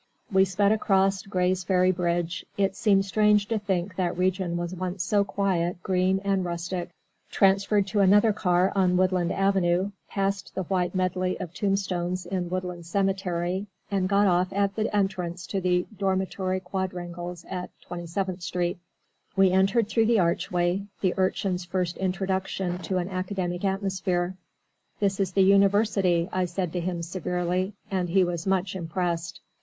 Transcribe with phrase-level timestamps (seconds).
[0.31, 5.03] We sped across Gray's Ferry bridge it seems strange to think that region was once
[5.03, 6.89] so quiet, green, and rustic
[7.29, 12.87] transferred to another car on Woodland Avenue, past the white medley of tombstones in Woodland
[12.87, 18.79] Cemetery, and got off at the entrance to the dormitory quadrangles at Thirty seventh Street.
[19.35, 24.35] We entered through the archway the Urchin's first introduction to an academic atmosphere.
[24.99, 29.41] "This is the University," I said to him severely, and he was much impressed.